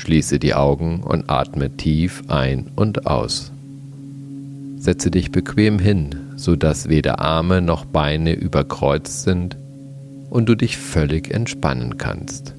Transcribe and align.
Schließe 0.00 0.38
die 0.38 0.54
Augen 0.54 1.02
und 1.02 1.28
atme 1.28 1.76
tief 1.76 2.22
ein 2.28 2.70
und 2.74 3.06
aus. 3.06 3.52
Setze 4.78 5.10
dich 5.10 5.30
bequem 5.30 5.78
hin, 5.78 6.14
sodass 6.36 6.88
weder 6.88 7.20
Arme 7.20 7.60
noch 7.60 7.84
Beine 7.84 8.32
überkreuzt 8.32 9.24
sind 9.24 9.58
und 10.30 10.48
du 10.48 10.54
dich 10.54 10.78
völlig 10.78 11.30
entspannen 11.30 11.98
kannst. 11.98 12.54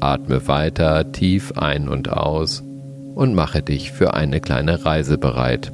Atme 0.00 0.48
weiter 0.48 1.12
tief 1.12 1.52
ein 1.52 1.88
und 1.88 2.08
aus 2.08 2.64
und 3.14 3.36
mache 3.36 3.62
dich 3.62 3.92
für 3.92 4.12
eine 4.12 4.40
kleine 4.40 4.84
Reise 4.84 5.16
bereit. 5.16 5.70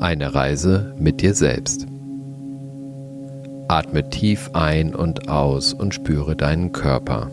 Eine 0.00 0.34
Reise 0.34 0.94
mit 0.98 1.20
dir 1.20 1.34
selbst. 1.34 1.86
Atme 3.68 4.08
tief 4.08 4.48
ein 4.54 4.94
und 4.94 5.28
aus 5.28 5.74
und 5.74 5.92
spüre 5.92 6.36
deinen 6.36 6.72
Körper. 6.72 7.30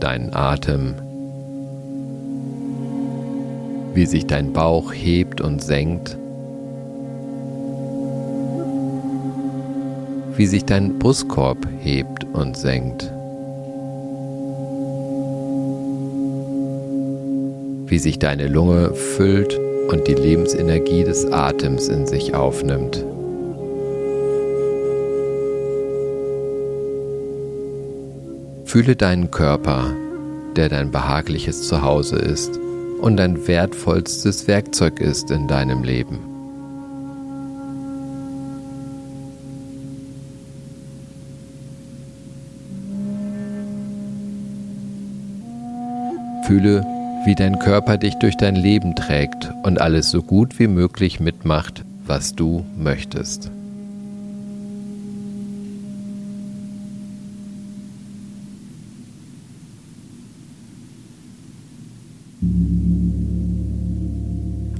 Deinen 0.00 0.32
Atem. 0.32 0.94
Wie 3.94 4.06
sich 4.06 4.26
dein 4.26 4.52
Bauch 4.52 4.92
hebt 4.92 5.40
und 5.40 5.62
senkt. 5.62 6.16
Wie 10.36 10.46
sich 10.46 10.64
dein 10.64 11.00
Brustkorb 11.00 11.66
hebt 11.80 12.24
und 12.32 12.56
senkt. 12.56 13.12
Wie 17.86 17.98
sich 17.98 18.20
deine 18.20 18.46
Lunge 18.46 18.94
füllt 18.94 19.58
und 19.90 20.06
die 20.06 20.14
Lebensenergie 20.14 21.02
des 21.02 21.26
Atems 21.32 21.88
in 21.88 22.06
sich 22.06 22.34
aufnimmt. 22.34 23.04
Fühle 28.68 28.96
deinen 28.96 29.30
Körper, 29.30 29.96
der 30.54 30.68
dein 30.68 30.90
behagliches 30.90 31.66
Zuhause 31.66 32.16
ist 32.16 32.60
und 33.00 33.16
dein 33.16 33.48
wertvollstes 33.48 34.46
Werkzeug 34.46 35.00
ist 35.00 35.30
in 35.30 35.48
deinem 35.48 35.82
Leben. 35.82 36.18
Fühle, 46.46 46.84
wie 47.24 47.34
dein 47.34 47.58
Körper 47.58 47.96
dich 47.96 48.16
durch 48.16 48.36
dein 48.36 48.54
Leben 48.54 48.94
trägt 48.94 49.50
und 49.62 49.80
alles 49.80 50.10
so 50.10 50.20
gut 50.20 50.58
wie 50.58 50.68
möglich 50.68 51.20
mitmacht, 51.20 51.86
was 52.06 52.34
du 52.34 52.66
möchtest. 52.76 53.50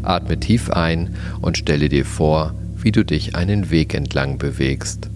Atme 0.09 0.41
tief 0.41 0.71
ein 0.71 1.15
und 1.41 1.59
stelle 1.59 1.89
dir 1.89 2.05
vor, 2.05 2.55
wie 2.77 2.93
du 2.93 3.05
dich 3.05 3.37
einen 3.37 3.71
Weg 3.71 3.95
entlang 3.95 4.39
bewegst. 4.39 5.11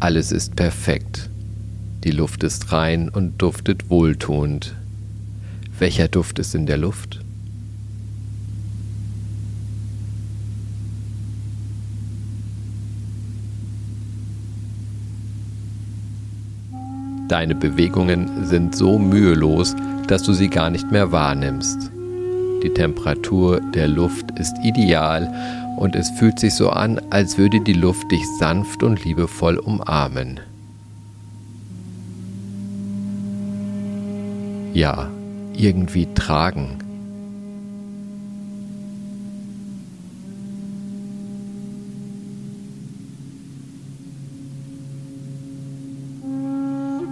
Alles 0.00 0.32
ist 0.32 0.56
perfekt. 0.56 1.28
Die 2.04 2.10
Luft 2.10 2.42
ist 2.44 2.72
rein 2.72 3.08
und 3.08 3.40
duftet 3.40 3.90
wohltuend. 3.90 4.74
Welcher 5.78 6.08
Duft 6.08 6.38
ist 6.38 6.54
in 6.54 6.66
der 6.66 6.78
Luft? 6.78 7.20
Deine 17.28 17.54
Bewegungen 17.54 18.44
sind 18.44 18.76
so 18.76 18.98
mühelos, 18.98 19.74
dass 20.06 20.22
du 20.22 20.34
sie 20.34 20.48
gar 20.48 20.70
nicht 20.70 20.92
mehr 20.92 21.10
wahrnimmst. 21.10 21.90
Die 22.64 22.70
Temperatur 22.70 23.60
der 23.60 23.88
Luft 23.88 24.30
ist 24.38 24.56
ideal 24.62 25.30
und 25.76 25.94
es 25.94 26.08
fühlt 26.08 26.40
sich 26.40 26.54
so 26.54 26.70
an, 26.70 26.98
als 27.10 27.36
würde 27.36 27.60
die 27.60 27.74
Luft 27.74 28.10
dich 28.10 28.24
sanft 28.38 28.82
und 28.82 29.04
liebevoll 29.04 29.58
umarmen. 29.58 30.40
Ja, 34.72 35.10
irgendwie 35.54 36.08
tragen. 36.14 36.78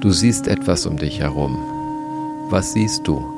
Du 0.00 0.10
siehst 0.10 0.48
etwas 0.48 0.86
um 0.86 0.96
dich 0.96 1.20
herum. 1.20 1.58
Was 2.48 2.72
siehst 2.72 3.06
du? 3.06 3.31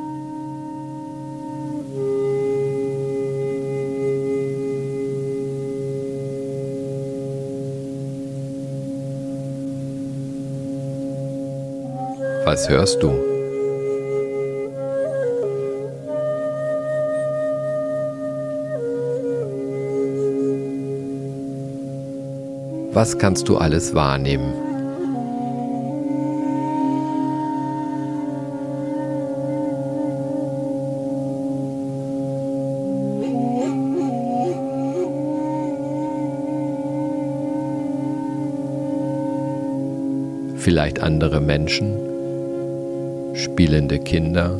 Was 12.44 12.68
hörst 12.68 13.02
du? 13.02 13.08
Was 22.92 23.18
kannst 23.18 23.48
du 23.48 23.56
alles 23.56 23.94
wahrnehmen? 23.94 24.52
Vielleicht 40.56 41.00
andere 41.00 41.40
Menschen, 41.40 42.13
spielende 43.54 44.00
Kinder, 44.00 44.58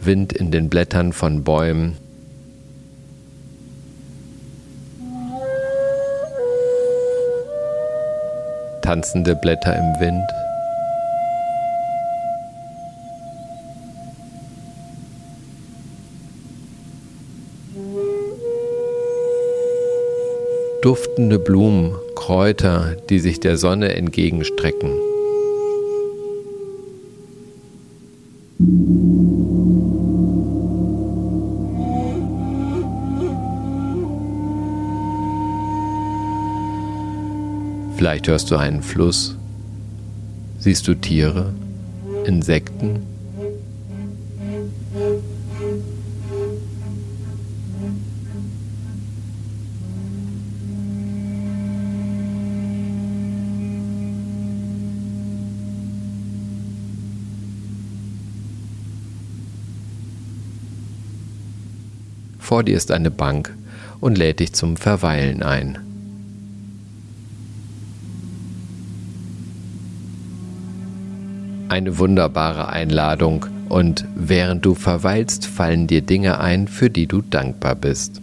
Wind 0.00 0.32
in 0.32 0.50
den 0.50 0.70
Blättern 0.70 1.12
von 1.12 1.44
Bäumen. 1.44 1.98
Tanzende 8.80 9.36
Blätter 9.36 9.76
im 9.76 10.00
Wind. 10.00 10.45
Duftende 20.86 21.40
Blumen, 21.40 21.96
Kräuter, 22.14 22.94
die 23.10 23.18
sich 23.18 23.40
der 23.40 23.56
Sonne 23.56 23.96
entgegenstrecken. 23.96 24.92
Vielleicht 37.96 38.28
hörst 38.28 38.52
du 38.52 38.54
einen 38.54 38.84
Fluss, 38.84 39.36
siehst 40.60 40.86
du 40.86 40.94
Tiere, 40.94 41.52
Insekten. 42.26 43.00
Vor 62.46 62.62
dir 62.62 62.76
ist 62.76 62.92
eine 62.92 63.10
Bank 63.10 63.52
und 63.98 64.16
lädt 64.16 64.38
dich 64.38 64.52
zum 64.52 64.76
Verweilen 64.76 65.42
ein. 65.42 65.78
eine 71.68 71.98
wunderbare 71.98 72.68
Einladung 72.68 73.46
und 73.68 74.06
während 74.14 74.64
du 74.64 74.76
verweilst, 74.76 75.46
fallen 75.46 75.88
dir 75.88 76.00
Dinge 76.00 76.38
ein, 76.38 76.68
für 76.68 76.88
die 76.88 77.08
du 77.08 77.22
dankbar 77.22 77.74
bist. 77.74 78.22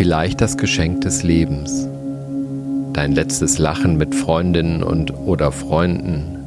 Vielleicht 0.00 0.40
das 0.40 0.56
Geschenk 0.56 1.02
des 1.02 1.22
Lebens, 1.24 1.86
dein 2.94 3.12
letztes 3.12 3.58
Lachen 3.58 3.98
mit 3.98 4.14
Freundinnen 4.14 4.82
und 4.82 5.12
oder 5.12 5.52
Freunden. 5.52 6.38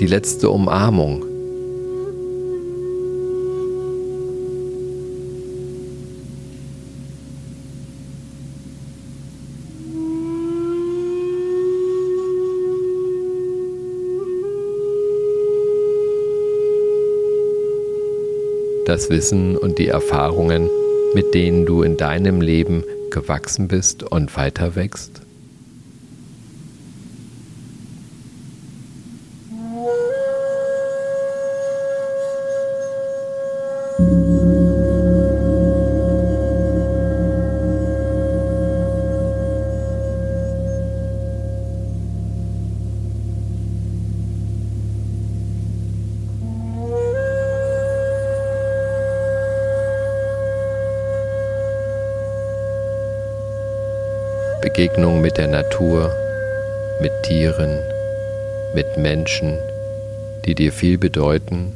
Die 0.00 0.06
letzte 0.06 0.48
Umarmung 0.48 1.25
das 18.86 19.10
Wissen 19.10 19.56
und 19.56 19.78
die 19.78 19.88
Erfahrungen, 19.88 20.70
mit 21.14 21.34
denen 21.34 21.66
du 21.66 21.82
in 21.82 21.96
deinem 21.96 22.40
Leben 22.40 22.84
gewachsen 23.10 23.68
bist 23.68 24.04
und 24.04 24.36
weiter 24.36 24.76
wächst? 24.76 25.25
Begegnung 54.66 55.20
mit 55.20 55.38
der 55.38 55.46
Natur, 55.46 56.12
mit 57.00 57.12
Tieren, 57.22 57.78
mit 58.74 58.96
Menschen, 58.96 59.60
die 60.44 60.56
dir 60.56 60.72
viel 60.72 60.98
bedeuten 60.98 61.72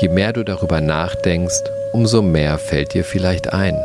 Je 0.00 0.08
mehr 0.08 0.32
du 0.32 0.44
darüber 0.44 0.80
nachdenkst, 0.80 1.64
umso 1.92 2.22
mehr 2.22 2.56
fällt 2.56 2.94
dir 2.94 3.04
vielleicht 3.04 3.52
ein. 3.52 3.76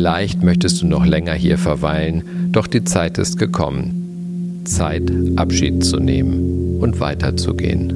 Vielleicht 0.00 0.42
möchtest 0.42 0.80
du 0.80 0.86
noch 0.86 1.04
länger 1.04 1.34
hier 1.34 1.58
verweilen, 1.58 2.48
doch 2.52 2.66
die 2.66 2.84
Zeit 2.84 3.18
ist 3.18 3.36
gekommen. 3.36 4.62
Zeit, 4.64 5.12
Abschied 5.36 5.84
zu 5.84 5.98
nehmen 5.98 6.78
und 6.80 7.00
weiterzugehen. 7.00 7.90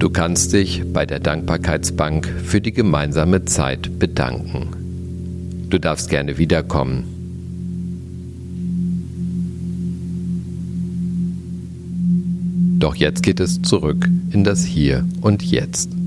Du 0.00 0.10
kannst 0.10 0.52
dich 0.52 0.82
bei 0.92 1.06
der 1.06 1.20
Dankbarkeitsbank 1.20 2.26
für 2.44 2.60
die 2.60 2.72
gemeinsame 2.72 3.44
Zeit 3.44 4.00
bedanken. 4.00 5.66
Du 5.70 5.78
darfst 5.78 6.10
gerne 6.10 6.38
wiederkommen. 6.38 7.04
Doch 12.80 12.96
jetzt 12.96 13.22
geht 13.22 13.38
es 13.38 13.62
zurück 13.62 14.08
in 14.32 14.42
das 14.42 14.64
Hier 14.64 15.06
und 15.20 15.44
Jetzt. 15.44 15.99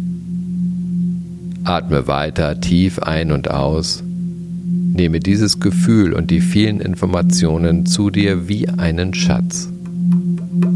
Atme 1.66 2.08
weiter 2.08 2.60
tief 2.60 3.00
ein 3.00 3.32
und 3.32 3.50
aus. 3.50 4.04
Nehme 4.06 5.22
dieses 5.22 5.62
Gefühl 5.62 6.14
und 6.14 6.30
die 6.30 6.42
vielen 6.42 6.82
Informationen 6.82 7.86
zu 7.86 8.10
dir 8.10 8.50
wie 8.50 8.68
einen 8.68 9.14
Schatz. 9.14 9.70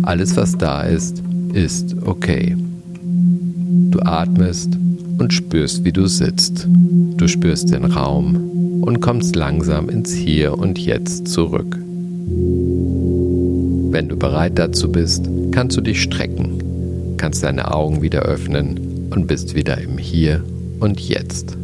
Alles, 0.04 0.38
was 0.38 0.58
da 0.58 0.84
ist, 0.84 1.22
ist 1.52 1.98
okay. 2.06 2.56
Du 3.92 4.00
atmest 4.00 4.78
und 5.18 5.34
spürst, 5.34 5.84
wie 5.84 5.92
du 5.92 6.08
sitzt. 6.08 6.66
Du 7.18 7.28
spürst 7.28 7.74
den 7.74 7.84
Raum 7.84 8.82
und 8.82 9.02
kommst 9.02 9.36
langsam 9.36 9.90
ins 9.90 10.14
Hier 10.14 10.58
und 10.58 10.80
Jetzt 10.80 11.28
zurück. 11.28 11.76
Wenn 13.92 14.08
du 14.08 14.16
bereit 14.16 14.58
dazu 14.58 14.90
bist, 14.90 15.30
kannst 15.52 15.76
du 15.76 15.82
dich 15.82 16.02
strecken, 16.02 17.16
kannst 17.18 17.44
deine 17.44 17.74
Augen 17.74 18.02
wieder 18.02 18.22
öffnen 18.22 19.10
und 19.10 19.28
bist 19.28 19.54
wieder 19.54 19.78
im 19.80 19.98
Hier 19.98 20.44
und 20.80 21.00
Jetzt. 21.00 21.58